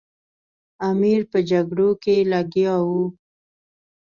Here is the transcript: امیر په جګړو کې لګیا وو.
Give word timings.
امیر 0.89 1.21
په 1.31 1.39
جګړو 1.49 1.89
کې 2.03 2.15
لګیا 2.31 2.75
وو. 2.87 3.03